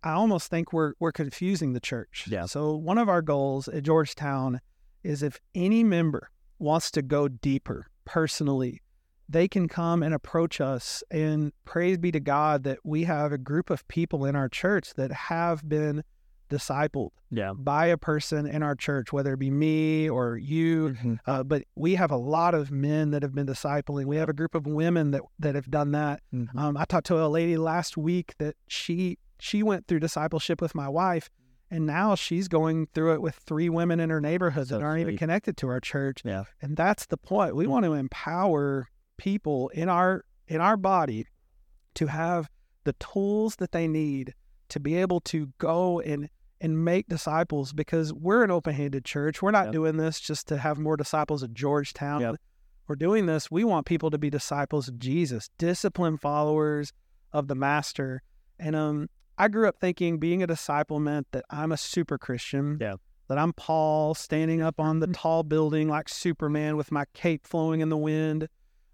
I 0.04 0.14
almost 0.14 0.50
think 0.50 0.74
we're 0.74 0.94
we're 1.00 1.12
confusing 1.12 1.74
the 1.74 1.80
church. 1.80 2.26
Yeah. 2.30 2.46
So 2.46 2.76
one 2.76 2.98
of 2.98 3.10
our 3.10 3.22
goals 3.22 3.68
at 3.68 3.84
Georgetown 3.84 4.60
is 5.04 5.24
if 5.24 5.40
any 5.56 5.84
member 5.84 6.30
wants 6.60 6.92
to 6.92 7.02
go 7.02 7.28
deeper 7.28 7.88
personally, 8.06 8.82
they 9.30 9.48
can 9.48 9.68
come 9.68 10.04
and 10.04 10.14
approach 10.14 10.60
us. 10.62 11.04
And 11.10 11.54
praise 11.66 11.98
be 11.98 12.12
to 12.12 12.20
God 12.20 12.64
that 12.64 12.80
we 12.84 13.04
have 13.06 13.32
a 13.32 13.38
group 13.38 13.70
of 13.70 13.88
people 13.88 14.26
in 14.26 14.36
our 14.36 14.50
church 14.50 14.94
that 14.96 15.12
have 15.12 15.68
been 15.68 16.04
discipled 16.50 17.12
Yeah. 17.30 17.54
by 17.54 17.86
a 17.86 17.98
person 17.98 18.46
in 18.46 18.62
our 18.62 18.76
church, 18.76 19.14
whether 19.14 19.34
it 19.34 19.40
be 19.40 19.50
me 19.50 20.10
or 20.10 20.38
you. 20.38 20.90
Mm-hmm. 20.90 21.14
Uh, 21.26 21.44
but 21.44 21.64
we 21.76 21.96
have 21.96 22.12
a 22.12 22.18
lot 22.18 22.54
of 22.54 22.72
men 22.72 23.12
that 23.12 23.24
have 23.24 23.34
been 23.34 23.48
discipling. 23.48 24.06
We 24.06 24.18
have 24.18 24.28
a 24.30 24.34
group 24.34 24.54
of 24.54 24.68
women 24.68 25.12
that 25.12 25.22
that 25.40 25.56
have 25.56 25.72
done 25.72 25.92
that. 25.94 26.22
Mm-hmm. 26.34 26.58
Um, 26.60 26.76
I 26.78 26.86
talked 26.86 27.08
to 27.08 27.24
a 27.24 27.28
lady 27.28 27.56
last 27.56 27.96
week 27.98 28.34
that 28.40 28.56
she 28.68 29.18
she 29.42 29.64
went 29.64 29.88
through 29.88 30.00
discipleship 30.00 30.62
with 30.62 30.76
my 30.76 30.88
wife, 30.88 31.28
and 31.72 31.88
now 31.88 32.14
she's 32.14 32.48
going 32.48 32.88
through 32.94 33.14
it 33.14 33.22
with 33.24 33.34
three 33.36 33.70
women 33.70 34.00
in 34.00 34.12
her 34.12 34.22
neighborhood 34.22 34.68
So 34.68 34.78
that 34.78 34.84
aren't 34.84 35.02
even 35.02 35.18
connected 35.18 35.58
to 35.58 35.68
our 35.68 35.80
church. 35.80 36.22
Yeah. 36.24 36.44
And 36.62 36.78
that's 36.78 37.08
the 37.08 37.18
point. 37.18 37.56
We 37.56 37.66
want 37.66 37.86
to 37.86 37.94
empower 37.94 38.88
people 39.18 39.70
in 39.70 39.90
our 39.90 40.24
in 40.48 40.62
our 40.62 40.78
body 40.78 41.26
to 41.96 42.06
have 42.06 42.50
the 42.84 42.94
tools 42.94 43.56
that 43.56 43.72
they 43.72 43.88
need 43.88 44.36
to 44.70 44.80
be 44.80 44.96
able 44.96 45.22
to 45.22 45.48
go 45.58 46.00
and 46.02 46.30
and 46.60 46.86
make 46.86 47.08
disciples 47.08 47.74
because 47.74 48.14
we're 48.14 48.44
an 48.44 48.52
open-handed 48.52 49.04
church. 49.04 49.42
We're 49.42 49.50
not 49.50 49.66
Yep. 49.66 49.74
doing 49.74 49.98
this 49.98 50.20
just 50.20 50.48
to 50.50 50.58
have 50.60 50.78
more 50.78 50.96
disciples 50.98 51.42
at 51.42 51.52
Georgetown. 51.54 52.22
Yep. 52.22 52.36
We're 52.88 52.96
doing 52.96 53.26
this. 53.26 53.50
We 53.50 53.64
want 53.64 53.88
people 53.88 54.12
to 54.12 54.20
be 54.20 54.30
disciples 54.30 54.88
of 54.88 55.00
Jesus, 55.00 55.50
disciplined 55.58 56.22
followers 56.22 56.94
of 57.34 57.48
the 57.48 57.56
master. 57.56 58.22
And 58.60 58.76
um 58.76 59.10
I 59.38 59.48
grew 59.48 59.68
up 59.68 59.78
thinking 59.80 60.18
being 60.18 60.44
a 60.44 60.48
disciple 60.48 61.00
meant 61.00 61.28
that 61.32 61.46
I'm 61.50 61.72
a 61.72 61.78
super 61.78 62.18
Christian. 62.18 62.78
Yeah. 62.80 62.96
That 63.28 63.38
I'm 63.38 63.54
Paul 63.54 64.14
standing 64.14 64.62
up 64.62 64.80
on 64.80 65.00
the 65.00 65.08
mm-hmm. 65.08 65.14
tall 65.14 65.44
building 65.44 65.88
like 65.88 66.10
Superman 66.10 66.76
with 66.76 66.92
my 66.92 67.06
cape 67.14 67.48
flowing 67.48 67.80
in 67.80 67.90
the 67.90 67.98
wind. 67.98 68.50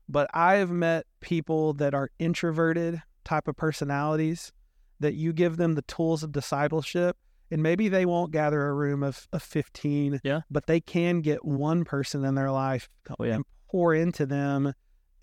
But 0.07 0.29
I 0.33 0.55
have 0.55 0.71
met 0.71 1.05
people 1.21 1.73
that 1.73 1.93
are 1.93 2.11
introverted 2.19 3.01
type 3.23 3.47
of 3.47 3.57
personalities 3.57 4.51
that 4.99 5.15
you 5.15 5.33
give 5.33 5.57
them 5.57 5.73
the 5.75 5.81
tools 5.83 6.23
of 6.23 6.31
discipleship 6.31 7.17
and 7.51 7.63
maybe 7.63 7.87
they 7.87 8.05
won't 8.05 8.31
gather 8.31 8.67
a 8.67 8.73
room 8.73 9.03
of, 9.03 9.27
of 9.31 9.41
15 9.41 10.21
Yeah. 10.23 10.41
but 10.49 10.67
they 10.67 10.79
can 10.79 11.21
get 11.21 11.45
one 11.45 11.85
person 11.85 12.25
in 12.25 12.35
their 12.35 12.51
life 12.51 12.89
Oh 13.19 13.23
yeah. 13.23 13.35
and 13.35 13.45
pour 13.69 13.93
into 13.93 14.25
them. 14.25 14.73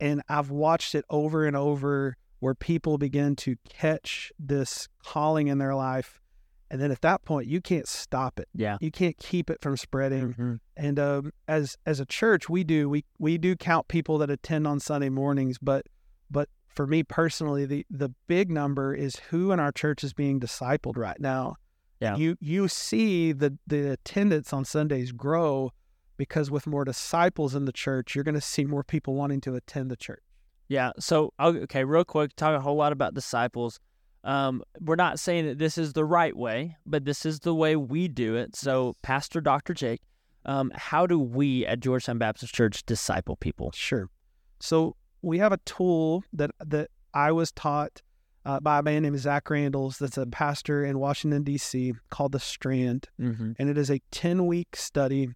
And 0.01 0.23
I've 0.29 0.51
watched 0.51 0.95
it 0.95 1.05
over 1.09 1.47
and 1.47 1.57
over 1.57 2.17
where 2.41 2.55
people 2.55 2.99
begin 2.99 3.37
to 3.37 3.57
catch 3.69 4.33
this 4.39 4.89
calling 5.05 5.49
in 5.49 5.59
their 5.59 5.75
life. 5.75 6.21
And 6.71 6.81
then 6.81 6.91
at 6.91 7.03
that 7.03 7.25
point, 7.25 7.47
you 7.47 7.61
can't 7.61 7.87
stop 7.87 8.41
it. 8.41 8.49
Yeah. 8.55 8.79
You 8.81 8.91
can't 8.91 9.17
keep 9.17 9.49
it 9.51 9.61
from 9.61 9.77
spreading. 9.77 10.35
Mhm. 10.35 10.61
And 10.77 10.99
um, 10.99 11.33
as 11.47 11.77
as 11.87 12.01
a 12.01 12.07
church, 12.07 12.49
we 12.49 12.65
do 12.65 12.89
we 12.89 13.05
we 13.19 13.39
do 13.39 13.55
count 13.55 13.89
people 13.89 14.19
that 14.19 14.31
attend 14.31 14.67
on 14.67 14.81
Sunday 14.81 15.09
mornings, 15.09 15.59
but 15.59 15.87
but 16.31 16.49
for 16.67 16.87
me 16.87 17.03
personally, 17.03 17.65
the 17.65 17.87
the 17.91 18.11
big 18.27 18.51
number 18.51 18.93
is 18.95 19.17
who 19.31 19.53
in 19.53 19.61
our 19.61 19.71
church 19.71 20.03
is 20.03 20.13
being 20.13 20.41
discipled 20.41 20.97
right 20.97 21.21
now. 21.21 21.57
Yeah. 22.01 22.17
You 22.17 22.37
you 22.41 22.67
see 22.67 23.33
the 23.33 23.57
the 23.67 23.93
attendance 23.93 24.53
on 24.53 24.65
Sundays 24.65 25.13
grow 25.13 25.71
because 26.17 26.51
with 26.51 26.67
more 26.67 26.85
disciples 26.85 27.55
in 27.55 27.67
the 27.67 27.73
church, 27.73 28.15
you're 28.15 28.25
going 28.25 28.35
to 28.35 28.41
see 28.41 28.65
more 28.65 28.83
people 28.85 29.15
wanting 29.15 29.41
to 29.43 29.55
attend 29.55 29.91
the 29.91 29.97
church. 29.97 30.23
Yeah. 30.69 30.93
So 30.99 31.33
okay, 31.41 31.85
real 31.85 32.05
quick, 32.05 32.35
talk 32.37 32.57
a 32.57 32.61
whole 32.61 32.77
lot 32.77 32.93
about 32.93 33.15
disciples. 33.15 33.81
Um, 34.25 34.63
we're 34.81 34.97
not 34.97 35.21
saying 35.21 35.45
that 35.47 35.59
this 35.59 35.77
is 35.77 35.93
the 35.93 36.05
right 36.05 36.35
way, 36.35 36.77
but 36.87 37.05
this 37.05 37.27
is 37.27 37.41
the 37.41 37.55
way 37.55 37.77
we 37.77 38.09
do 38.09 38.37
it. 38.37 38.57
So, 38.57 38.95
Pastor 39.03 39.43
Dr. 39.43 39.75
Jake, 39.75 40.01
um, 40.47 40.73
how 40.75 41.07
do 41.07 41.19
we 41.19 41.67
at 41.67 41.81
Georgetown 41.81 42.17
Baptist 42.17 42.55
Church 42.55 42.87
disciple 42.87 43.37
people? 43.37 43.71
Sure. 43.75 44.09
So 44.61 44.97
we 45.21 45.39
have 45.39 45.53
a 45.53 45.59
tool 45.67 46.25
that 46.33 46.51
that 46.65 46.91
I 47.13 47.33
was 47.33 47.53
taught 47.53 48.01
uh, 48.47 48.61
by 48.61 48.79
a 48.79 48.83
man 48.83 49.03
named 49.03 49.19
Zach 49.19 49.49
Randalls, 49.51 49.99
that's 49.99 50.17
a 50.19 50.27
pastor 50.27 50.85
in 50.85 50.99
Washington 50.99 51.43
D.C. 51.45 51.93
called 52.11 52.33
the 52.33 52.41
Strand, 52.41 53.09
Mm-hmm. 53.21 53.53
and 53.59 53.69
it 53.71 53.77
is 53.79 53.91
a 53.91 54.01
ten 54.11 54.47
week 54.47 54.75
study, 54.77 55.29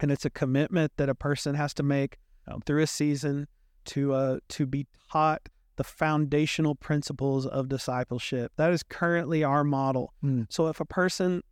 and 0.00 0.10
it's 0.12 0.24
a 0.24 0.30
commitment 0.30 0.92
that 0.96 1.08
a 1.08 1.14
person 1.14 1.54
has 1.56 1.74
to 1.74 1.82
make 1.82 2.18
Oh. 2.48 2.58
through 2.66 2.82
a 2.82 2.86
season 2.88 3.46
to 3.86 4.14
uh, 4.14 4.38
to 4.50 4.66
be 4.66 4.86
taught 5.10 5.48
the 5.76 5.84
foundational 5.84 6.74
principles 6.74 7.46
of 7.46 7.68
discipleship. 7.68 8.52
That 8.56 8.72
is 8.72 8.82
currently 8.82 9.42
our 9.42 9.64
model. 9.64 10.12
Mm. 10.22 10.46
So 10.50 10.68
if 10.68 10.80
a 10.80 10.84
person 10.84 11.42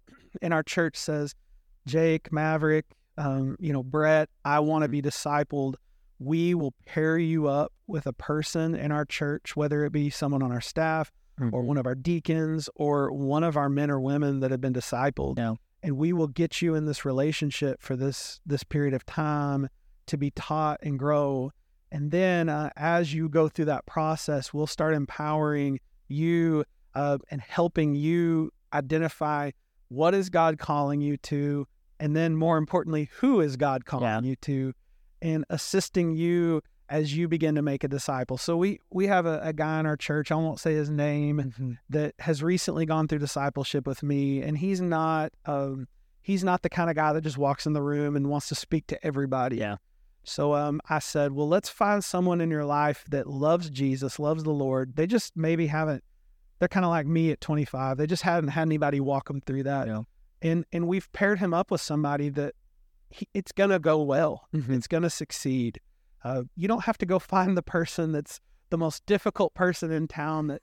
in 0.43 0.53
our 0.53 0.63
church 0.63 0.97
says, 0.97 1.35
Jake, 1.87 2.31
Maverick, 2.31 2.85
um, 3.17 3.57
you 3.59 3.73
know, 3.73 3.83
Brett, 3.83 4.29
I 4.45 4.61
want 4.61 4.83
to 4.83 4.89
be 4.89 5.01
discipled, 5.01 5.75
we 6.19 6.55
will 6.55 6.75
pair 6.87 7.19
you 7.19 7.49
up 7.49 7.73
with 7.87 8.07
a 8.07 8.13
person 8.13 8.75
in 8.75 8.93
our 8.93 9.07
church, 9.07 9.57
whether 9.57 9.85
it 9.85 9.93
be 9.93 10.11
someone 10.11 10.43
on 10.43 10.53
our 10.53 10.61
staff 10.61 11.11
or 11.53 11.63
one 11.63 11.79
of 11.79 11.87
our 11.87 11.95
deacons 11.95 12.69
or 12.77 13.11
one 13.13 13.43
of 13.43 13.57
our 13.57 13.71
men 13.71 13.91
or 13.91 13.99
women 13.99 14.41
that 14.41 14.51
have 14.51 14.61
been 14.61 14.75
discipled. 14.75 15.39
Yeah. 15.39 15.55
And 15.83 15.97
we 15.97 16.13
will 16.13 16.27
get 16.27 16.61
you 16.61 16.75
in 16.75 16.85
this 16.85 17.07
relationship 17.07 17.81
for 17.81 17.97
this 17.97 18.41
this 18.45 18.63
period 18.63 18.93
of 18.93 19.07
time 19.07 19.69
to 20.07 20.19
be 20.19 20.31
taught 20.33 20.81
and 20.83 20.99
grow. 20.99 21.53
And 21.93 22.11
then 22.11 22.49
uh, 22.49 22.71
as 22.77 23.13
you 23.13 23.29
go 23.29 23.49
through 23.49 23.65
that 23.67 23.87
process, 23.87 24.55
we'll 24.55 24.67
start 24.67 24.95
empowering 24.95 25.81
you 26.09 26.65
uh, 26.95 27.19
and 27.31 27.41
helping 27.41 27.95
you 27.95 28.53
identify 28.73 29.51
what 29.89 30.15
is 30.15 30.29
God 30.31 30.59
calling 30.59 31.01
you 31.01 31.17
to, 31.19 31.67
and 31.99 32.15
then 32.15 32.37
more 32.37 32.59
importantly, 32.59 33.11
who 33.19 33.41
is 33.41 33.57
God 33.57 33.85
calling 33.85 34.05
Yeah. 34.07 34.21
you 34.21 34.37
to, 34.37 34.73
and 35.21 35.45
assisting 35.51 36.13
you 36.17 36.63
as 36.89 37.17
you 37.17 37.29
begin 37.29 37.55
to 37.57 37.63
make 37.63 37.85
a 37.85 37.89
disciple. 37.89 38.37
So 38.37 38.57
we 38.57 38.81
we 38.91 39.07
have 39.09 39.27
a, 39.27 39.41
a 39.43 39.53
guy 39.53 39.79
in 39.81 39.87
our 39.87 39.97
church, 39.97 40.33
I 40.33 40.37
won't 40.37 40.59
say 40.61 40.75
his 40.75 40.91
name, 40.91 41.39
Mm-hmm. 41.39 41.73
that 41.91 42.15
has 42.21 42.43
recently 42.43 42.87
gone 42.87 43.07
through 43.09 43.19
discipleship 43.21 43.87
with 43.87 44.03
me, 44.03 44.43
and 44.43 44.59
he's 44.59 44.81
not 44.81 45.33
um 45.47 45.87
he's 46.23 46.43
not 46.45 46.63
the 46.63 46.69
kind 46.69 46.91
of 46.91 46.97
guy 46.97 47.13
that 47.13 47.23
just 47.23 47.39
walks 47.39 47.67
in 47.67 47.73
the 47.73 47.83
room 47.83 48.17
and 48.17 48.29
wants 48.29 48.49
to 48.49 48.55
speak 48.55 48.87
to 48.89 49.07
everybody. 49.07 49.57
Yeah. 49.57 49.77
So 50.25 50.55
um 50.55 50.81
I 50.89 50.99
said, 50.99 51.33
well, 51.33 51.49
let's 51.49 51.69
find 51.69 52.05
someone 52.05 52.41
in 52.41 52.51
your 52.51 52.65
life 52.65 53.05
that 53.11 53.27
loves 53.27 53.71
Jesus, 53.71 54.19
loves 54.19 54.45
the 54.45 54.51
Lord. 54.51 54.97
They 54.97 55.07
just 55.07 55.37
maybe 55.37 55.67
haven't. 55.67 56.05
They're 56.59 56.69
kind 56.69 56.85
of 56.85 56.91
like 56.91 57.07
me 57.07 57.31
at 57.31 57.41
25. 57.41 57.97
They 57.97 58.07
just 58.07 58.23
hadn't 58.23 58.51
had 58.51 58.63
anybody 58.63 59.01
walk 59.01 59.29
them 59.29 59.41
through 59.41 59.63
that. 59.65 59.87
Yeah. 59.87 60.03
And 60.43 60.65
and 60.73 60.87
we've 60.87 61.11
paired 61.13 61.39
him 61.39 61.55
up 61.55 61.71
with 61.71 61.81
somebody 61.81 62.29
that 62.31 62.55
he, 63.11 63.27
it's 63.35 63.53
gonna 63.53 63.79
go 63.79 64.03
well. 64.03 64.47
Mhm. 64.55 64.71
It's 64.71 64.87
gonna 64.87 65.11
succeed. 65.11 65.81
Uh, 66.23 66.43
you 66.55 66.69
don't 66.69 66.85
have 66.85 66.99
to 66.99 67.07
go 67.07 67.19
find 67.19 67.57
the 67.57 67.63
person 67.63 68.13
that's 68.13 68.41
the 68.69 68.79
most 68.79 69.05
difficult 69.07 69.55
person 69.55 69.91
in 69.91 70.07
town 70.07 70.49
that 70.49 70.63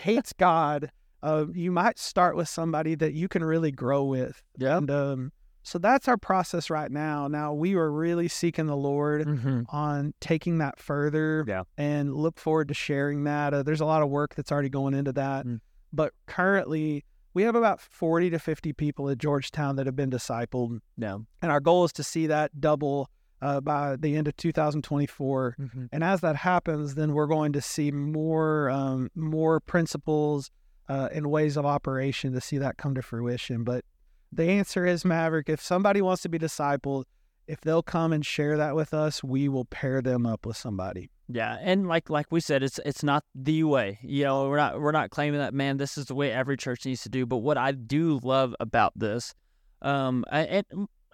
hates 0.00 0.32
God. 0.38 0.90
Uh, 1.22 1.46
you 1.54 1.72
might 1.72 1.98
start 1.98 2.36
with 2.36 2.48
somebody 2.48 2.94
that 2.96 3.14
you 3.14 3.28
can 3.28 3.42
really 3.42 3.70
grow 3.70 4.04
with. 4.04 4.42
Yeah. 4.58 4.76
And 4.76 4.90
um, 4.90 5.32
so 5.66 5.78
that's 5.78 6.06
our 6.06 6.16
process 6.16 6.70
right 6.70 6.90
now. 6.90 7.26
Now 7.26 7.52
we 7.52 7.74
are 7.74 7.90
really 7.90 8.28
seeking 8.28 8.66
the 8.66 8.76
Lord 8.76 9.26
Mm-hmm. 9.26 9.62
on 9.70 10.14
taking 10.20 10.58
that 10.58 10.78
further 10.78 11.44
Yeah. 11.48 11.64
and 11.76 12.14
look 12.14 12.38
forward 12.38 12.68
to 12.68 12.74
sharing 12.74 13.24
that. 13.24 13.52
Uh, 13.52 13.62
there's 13.64 13.80
a 13.80 13.84
lot 13.84 14.02
of 14.02 14.08
work 14.08 14.34
that's 14.36 14.52
already 14.52 14.68
going 14.68 14.94
into 14.94 15.12
that. 15.14 15.44
Mm. 15.44 15.60
But 15.92 16.12
currently, 16.26 17.04
we 17.34 17.42
have 17.42 17.54
about 17.56 17.80
40 17.80 18.30
to 18.30 18.38
50 18.38 18.72
people 18.74 19.08
at 19.10 19.18
Georgetown 19.18 19.74
that 19.76 19.86
have 19.86 19.96
been 19.96 20.10
discipled. 20.10 20.78
Yeah. 20.96 21.18
And 21.42 21.50
our 21.52 21.60
goal 21.60 21.84
is 21.84 21.92
to 21.94 22.02
see 22.04 22.26
that 22.28 22.60
double 22.60 23.10
uh, 23.42 23.60
by 23.60 23.96
the 23.96 24.16
end 24.16 24.28
of 24.28 24.36
2024. 24.36 25.56
Mm-hmm. 25.58 25.86
And 25.92 26.04
as 26.04 26.20
that 26.20 26.36
happens, 26.36 26.94
then 26.94 27.12
we're 27.12 27.26
going 27.26 27.52
to 27.52 27.60
see 27.60 27.90
more 27.90 28.70
um, 28.70 29.10
more 29.14 29.60
principles 29.60 30.50
uh, 30.88 31.08
and 31.12 31.26
ways 31.30 31.56
of 31.56 31.66
operation 31.66 32.32
to 32.34 32.40
see 32.40 32.58
that 32.58 32.76
come 32.78 32.94
to 32.94 33.02
fruition. 33.02 33.64
But 33.64 33.84
the 34.32 34.44
answer 34.44 34.86
is 34.86 35.04
Maverick. 35.04 35.48
If 35.48 35.60
somebody 35.60 36.02
wants 36.02 36.22
to 36.22 36.28
be 36.28 36.38
discipled, 36.38 37.04
if 37.46 37.60
they'll 37.60 37.82
come 37.82 38.12
and 38.12 38.24
share 38.26 38.56
that 38.56 38.74
with 38.74 38.92
us, 38.92 39.22
we 39.22 39.48
will 39.48 39.64
pair 39.64 40.02
them 40.02 40.26
up 40.26 40.44
with 40.46 40.56
somebody. 40.56 41.10
Yeah, 41.28 41.56
and 41.60 41.88
like 41.88 42.08
like 42.08 42.26
we 42.30 42.40
said, 42.40 42.62
it's 42.62 42.78
it's 42.84 43.02
not 43.02 43.24
the 43.34 43.64
way. 43.64 43.98
You 44.02 44.24
know, 44.24 44.48
we're 44.48 44.56
not 44.56 44.80
we're 44.80 44.92
not 44.92 45.10
claiming 45.10 45.40
that 45.40 45.54
man. 45.54 45.76
This 45.76 45.98
is 45.98 46.06
the 46.06 46.14
way 46.14 46.30
every 46.32 46.56
church 46.56 46.84
needs 46.86 47.02
to 47.02 47.08
do. 47.08 47.26
But 47.26 47.38
what 47.38 47.58
I 47.58 47.72
do 47.72 48.20
love 48.22 48.54
about 48.60 48.92
this, 48.96 49.34
um, 49.82 50.24
and 50.30 50.64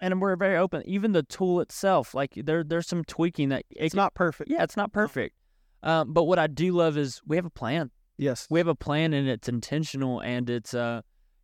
and 0.01 0.21
we're 0.21 0.35
very 0.35 0.57
open. 0.57 0.83
Even 0.85 1.13
the 1.13 1.23
tool 1.23 1.61
itself, 1.61 2.13
like 2.13 2.33
there 2.35 2.63
there's 2.63 2.87
some 2.87 3.03
tweaking 3.03 3.49
that 3.49 3.61
it 3.71 3.77
It's 3.85 3.93
can- 3.93 3.97
not 3.97 4.13
perfect. 4.13 4.51
Yeah, 4.51 4.63
it's 4.63 4.77
not 4.77 4.91
perfect. 4.93 5.35
Um, 5.81 6.13
but 6.13 6.23
what 6.25 6.37
I 6.39 6.47
do 6.47 6.71
love 6.73 6.95
is 6.97 7.19
we 7.25 7.35
have 7.35 7.45
a 7.45 7.49
plan. 7.49 7.89
Yes. 8.17 8.47
We 8.49 8.59
have 8.59 8.67
a 8.67 8.75
plan, 8.75 9.13
and 9.13 9.27
it's 9.27 9.49
intentional, 9.49 10.19
and 10.21 10.47
it's 10.49 10.73
uh, 10.75 11.01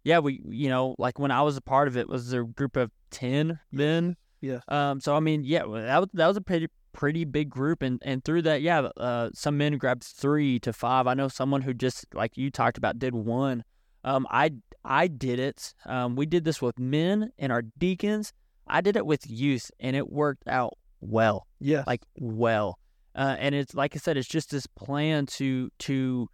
yeah, 0.10 0.20
we 0.20 0.42
you 0.50 0.70
know 0.70 0.96
like 0.98 1.20
when 1.20 1.32
I 1.32 1.42
was 1.42 1.56
a 1.58 1.62
part 1.62 1.88
of 1.88 1.96
it 1.96 2.08
was 2.10 2.34
a 2.34 2.44
group 2.44 2.76
of 2.76 2.90
ten 3.12 3.60
men. 3.72 4.16
Yeah. 4.42 4.60
Um. 4.68 5.00
So 5.00 5.16
I 5.16 5.20
mean, 5.20 5.44
yeah, 5.44 5.64
that 5.92 6.00
was 6.00 6.10
that 6.14 6.28
was 6.28 6.38
a 6.38 6.42
pretty 6.42 6.68
pretty 6.94 7.26
big 7.26 7.50
group, 7.50 7.82
and 7.82 8.02
and 8.04 8.24
through 8.24 8.42
that, 8.44 8.62
yeah, 8.62 8.80
uh, 8.98 9.30
some 9.34 9.58
men 9.58 9.78
grabbed 9.78 10.04
three 10.04 10.60
to 10.60 10.72
five. 10.74 11.08
I 11.08 11.14
know 11.14 11.28
someone 11.28 11.62
who 11.62 11.74
just 11.74 12.06
like 12.14 12.38
you 12.38 12.50
talked 12.50 12.78
about 12.78 13.00
did 13.00 13.14
one. 13.14 13.64
Um. 14.04 14.26
I 14.30 14.52
I 14.84 15.08
did 15.08 15.40
it. 15.40 15.74
Um. 15.86 16.16
We 16.16 16.26
did 16.26 16.44
this 16.46 16.62
with 16.62 16.80
men 16.80 17.32
and 17.38 17.52
our 17.52 17.64
deacons. 17.78 18.34
I 18.68 18.82
did 18.82 18.96
it 18.96 19.06
with 19.06 19.30
youth, 19.30 19.72
and 19.80 19.96
it 19.96 20.10
worked 20.10 20.48
out 20.48 20.74
well, 21.02 21.48
Yeah. 21.60 21.84
like 21.88 22.02
well. 22.20 22.78
Uh, 23.16 23.36
and 23.40 23.56
it's 23.56 23.74
like 23.74 23.96
I 23.96 24.00
said, 24.00 24.16
it's 24.18 24.28
just 24.28 24.52
this 24.52 24.68
plan 24.68 25.26
to 25.38 25.70
to 25.88 26.30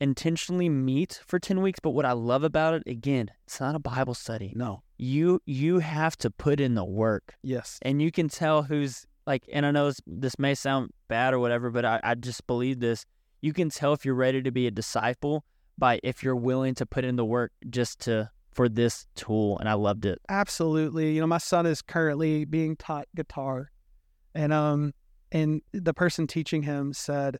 intentionally 0.00 0.68
meet 0.68 1.20
for 1.26 1.38
ten 1.38 1.60
weeks. 1.62 1.78
But 1.80 1.90
what 1.90 2.04
I 2.04 2.12
love 2.12 2.44
about 2.44 2.74
it, 2.74 2.82
again, 2.86 3.30
it's 3.46 3.60
not 3.60 3.74
a 3.74 3.78
Bible 3.78 4.14
study. 4.14 4.52
no. 4.56 4.82
You 4.96 5.40
you 5.44 5.80
have 5.80 6.16
to 6.18 6.30
put 6.30 6.60
in 6.60 6.74
the 6.76 6.84
work, 6.84 7.34
Yes. 7.42 7.78
and 7.82 8.00
you 8.00 8.12
can 8.12 8.28
tell 8.28 8.62
who's 8.62 9.04
like. 9.26 9.42
And 9.52 9.66
I 9.66 9.72
know 9.72 9.86
this, 9.86 10.00
this 10.06 10.38
may 10.38 10.54
sound 10.54 10.90
bad 11.08 11.34
or 11.34 11.40
whatever, 11.40 11.68
but 11.70 11.84
I, 11.84 12.00
I 12.04 12.14
just 12.14 12.46
believe 12.46 12.78
this. 12.78 13.04
You 13.42 13.52
can 13.52 13.70
tell 13.70 13.92
if 13.92 14.04
you're 14.04 14.14
ready 14.14 14.40
to 14.42 14.52
be 14.52 14.68
a 14.68 14.70
disciple 14.70 15.44
by 15.76 15.98
if 16.04 16.22
you're 16.22 16.36
willing 16.36 16.76
to 16.76 16.86
put 16.86 17.04
in 17.04 17.16
the 17.16 17.24
work 17.24 17.50
just 17.68 17.98
to 18.02 18.30
for 18.52 18.68
this 18.68 19.06
tool. 19.16 19.58
And 19.58 19.68
I 19.68 19.72
loved 19.74 20.06
it. 20.06 20.20
Absolutely. 20.28 21.12
You 21.12 21.20
know, 21.20 21.26
my 21.26 21.38
son 21.38 21.66
is 21.66 21.82
currently 21.82 22.44
being 22.44 22.76
taught 22.76 23.06
guitar, 23.16 23.72
and 24.32 24.52
um, 24.52 24.94
and 25.32 25.60
the 25.72 25.92
person 25.92 26.28
teaching 26.28 26.62
him 26.62 26.92
said, 26.92 27.38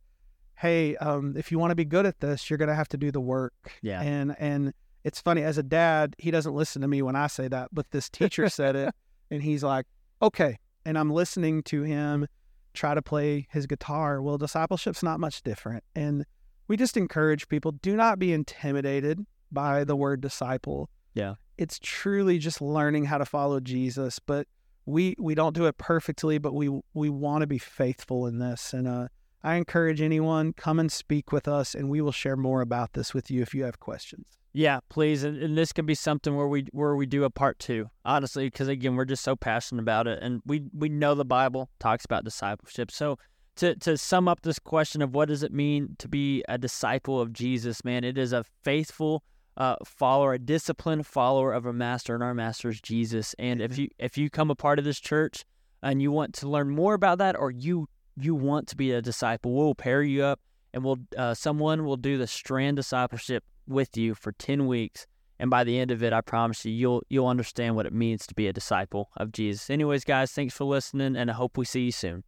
"Hey, 0.57 0.97
um, 0.97 1.35
if 1.37 1.51
you 1.53 1.59
want 1.59 1.71
to 1.71 1.75
be 1.75 1.85
good 1.85 2.07
at 2.07 2.21
this, 2.21 2.49
you're 2.49 2.59
gonna 2.59 2.75
have 2.75 2.89
to 2.91 2.97
do 2.97 3.11
the 3.11 3.21
work." 3.21 3.55
Yeah. 3.83 4.01
And 4.03 4.35
and 4.39 4.73
it's 5.05 5.21
funny 5.21 5.43
as 5.43 5.59
a 5.59 5.63
dad, 5.63 6.15
he 6.19 6.31
doesn't 6.31 6.55
listen 6.55 6.81
to 6.83 6.89
me 6.89 7.03
when 7.03 7.15
I 7.17 7.27
say 7.27 7.49
that, 7.49 7.69
but 7.73 7.91
this 7.91 8.09
teacher 8.09 8.49
said 8.49 8.75
it, 8.77 8.95
and 9.31 9.43
he's 9.43 9.63
like, 9.63 9.87
"Okay," 10.23 10.59
and 10.85 10.99
I'm 10.99 11.11
listening 11.11 11.63
to 11.65 11.83
him 11.83 12.27
try 12.73 12.95
to 12.95 13.03
play 13.03 13.47
his 13.51 13.67
guitar. 13.67 14.21
Well, 14.21 14.37
discipleship's 14.39 15.03
not 15.03 15.21
much 15.21 15.43
different, 15.43 15.85
and 15.95 16.25
we 16.69 16.77
just 16.77 16.97
encourage 16.97 17.49
people: 17.49 17.73
do 17.73 17.97
not 17.97 18.19
be 18.19 18.33
intimidated 18.33 19.25
by 19.53 19.85
the 19.85 19.95
word 19.95 20.21
disciple 20.21 20.91
Yeah. 21.15 21.35
it's 21.59 21.79
truly 21.81 22.39
just 22.39 22.61
learning 22.61 23.05
how 23.05 23.19
to 23.19 23.25
follow 23.25 23.61
Jesus. 23.61 24.19
But 24.19 24.49
we 24.87 25.15
we 25.19 25.35
don't 25.35 25.55
do 25.55 25.67
it 25.67 25.77
perfectly, 25.79 26.39
but 26.39 26.55
we 26.55 26.69
we 26.95 27.09
want 27.11 27.43
to 27.43 27.47
be 27.47 27.59
faithful 27.59 28.27
in 28.27 28.39
this. 28.39 28.73
And 28.73 28.89
uh, 28.89 29.09
I 29.45 29.57
encourage 29.57 30.01
anyone 30.01 30.55
come 30.55 30.81
and 30.81 30.91
speak 30.91 31.31
with 31.31 31.47
us, 31.47 31.75
and 31.75 31.91
we 31.91 32.01
will 32.01 32.13
share 32.13 32.37
more 32.37 32.63
about 32.63 32.95
this 32.95 33.13
with 33.13 33.31
you 33.31 33.43
if 33.43 33.55
you 33.55 33.65
have 33.65 33.79
questions. 33.79 34.27
Yeah, 34.55 34.81
please, 34.89 35.23
and, 35.23 35.37
and 35.37 35.59
this 35.59 35.73
could 35.73 35.85
be 35.85 35.95
something 35.95 36.35
where 36.35 36.49
we 36.49 36.67
where 36.73 36.97
we 36.97 37.05
do 37.05 37.25
a 37.25 37.31
part 37.31 37.59
two. 37.59 37.91
Honestly, 38.07 38.47
because 38.47 38.69
again, 38.69 38.97
we're 38.97 39.05
just 39.05 39.23
so 39.23 39.37
passionate 39.37 39.83
about 39.83 40.07
it, 40.07 40.23
and 40.23 40.41
we 40.47 40.63
we 40.73 40.89
know 40.89 41.15
the 41.15 41.27
Bible 41.27 41.69
talks 41.79 42.07
about 42.07 42.25
discipleship. 42.25 42.91
So 42.91 43.19
to 43.57 43.75
to 43.77 43.99
sum 43.99 44.29
up 44.29 44.41
this 44.43 44.59
question 44.59 45.03
of 45.03 45.15
what 45.15 45.29
does 45.29 45.43
it 45.43 45.53
mean 45.53 45.97
to 45.99 46.09
be 46.09 46.43
a 46.49 46.57
disciple 46.57 47.21
of 47.21 47.33
Jesus, 47.33 47.85
man, 47.85 48.03
it 48.03 48.17
is 48.17 48.33
a 48.33 48.45
faithful 48.63 49.25
uh, 49.59 49.77
follower, 49.85 50.35
a 50.35 50.39
disciplined 50.39 51.07
follower 51.07 51.53
of 51.53 51.67
a 51.67 51.73
master, 51.73 52.15
and 52.15 52.23
our 52.23 52.35
master 52.35 52.71
is 52.71 52.81
Jesus. 52.81 53.35
And 53.39 53.61
if 53.61 53.77
you 53.77 53.89
if 53.99 54.17
you 54.17 54.31
come 54.31 54.51
a 54.51 54.57
part 54.57 54.79
of 54.79 54.87
this 54.87 55.01
church 55.01 55.45
and 55.83 56.01
you 56.01 56.11
want 56.11 56.33
to 56.35 56.49
learn 56.49 56.71
more 56.71 56.95
about 56.95 57.19
that, 57.19 57.37
or 57.37 57.51
you 57.51 57.89
you 58.17 58.35
want 58.35 58.69
to 58.69 58.77
be 58.77 58.93
a 58.93 59.03
disciple, 59.03 59.53
we'll 59.53 59.75
pair 59.75 60.03
you 60.03 60.25
up, 60.25 60.41
and 60.73 60.85
we'll 60.85 60.99
uh, 61.17 61.35
someone 61.35 61.85
will 61.85 61.97
do 61.97 62.19
the 62.19 62.27
strand 62.27 62.77
discipleship 62.77 63.45
with 63.67 63.97
you 63.97 64.15
for 64.15 64.33
10 64.33 64.67
weeks. 64.67 65.07
And 65.39 65.51
by 65.51 65.65
the 65.65 65.79
end 65.79 65.91
of 65.91 66.03
it 66.03 66.13
i 66.13 66.21
promise 66.21 66.65
you 66.65 66.73
you'll 66.73 67.03
you'll 67.09 67.27
understand 67.27 67.75
what 67.75 67.87
it 67.87 67.93
means 67.93 68.27
to 68.29 68.35
be 68.35 68.47
a 68.47 68.53
disciple 68.53 69.11
of 69.17 69.33
jesus. 69.33 69.69
Anyways 69.69 70.05
guys 70.05 70.31
thanks 70.31 70.55
for 70.55 70.65
listening 70.65 71.17
and 71.17 71.29
i 71.29 71.35
hope 71.35 71.59
we 71.59 71.65
see 71.65 71.87
you 71.87 71.93
soon 71.93 72.23